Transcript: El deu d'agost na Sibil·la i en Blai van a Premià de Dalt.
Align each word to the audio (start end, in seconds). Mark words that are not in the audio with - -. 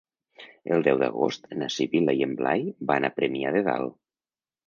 El 0.75 0.85
deu 0.87 1.01
d'agost 1.01 1.43
na 1.63 1.67
Sibil·la 1.75 2.15
i 2.21 2.25
en 2.27 2.33
Blai 2.41 2.65
van 2.93 3.07
a 3.09 3.11
Premià 3.19 3.55
de 3.57 3.65
Dalt. 3.69 3.95